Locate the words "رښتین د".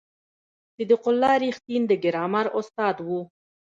1.43-1.91